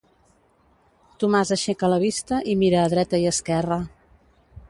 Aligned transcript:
Tomàs 1.23 1.51
aixeca 1.57 1.91
la 1.93 2.01
vista 2.05 2.41
i 2.53 2.57
mira 2.63 2.81
a 2.85 2.89
dreta 2.97 3.23
i 3.27 3.31
esquerra. 3.35 3.81